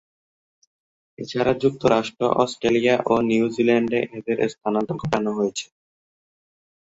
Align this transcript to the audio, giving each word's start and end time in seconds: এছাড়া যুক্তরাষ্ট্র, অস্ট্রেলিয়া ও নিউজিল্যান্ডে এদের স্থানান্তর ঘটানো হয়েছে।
এছাড়া 1.19 1.53
যুক্তরাষ্ট্র, 1.63 2.21
অস্ট্রেলিয়া 2.43 2.95
ও 3.05 3.23
নিউজিল্যান্ডে 3.29 3.99
এদের 4.17 4.37
স্থানান্তর 4.53 4.95
ঘটানো 5.01 5.31
হয়েছে। 5.37 5.65